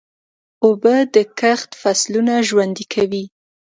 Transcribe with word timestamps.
اوبه 0.65 0.95
د 1.13 1.15
کښت 1.39 1.69
فصلونه 1.81 2.33
ژوندي 2.47 2.85
کوي. 2.93 3.23